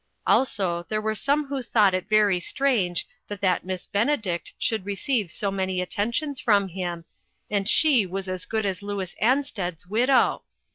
Also 0.25 0.83
there 0.89 0.99
were 0.99 1.13
some 1.13 1.45
who 1.45 1.61
thought 1.61 1.93
it 1.93 2.09
very 2.09 2.39
strange 2.39 3.07
that 3.27 3.39
that 3.39 3.63
Miss 3.67 3.85
Bene 3.85 4.17
dict 4.17 4.51
would 4.71 4.83
receive 4.83 5.29
so 5.29 5.51
many 5.51 5.79
attentions 5.79 6.39
from 6.39 6.69
him, 6.69 7.05
when 7.49 7.65
she 7.65 8.07
was 8.07 8.27
as 8.27 8.45
good 8.45 8.65
as 8.65 8.81
Louis 8.81 9.15
An 9.21 9.43
sted's 9.43 9.85
widow! 9.85 10.41